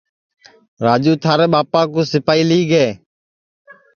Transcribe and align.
راجو 0.85 1.13
تھارے 1.23 1.47
ٻاپا 1.53 1.81
کُو 1.91 2.01
سیپائی 2.11 2.41
لیگے 2.49 2.87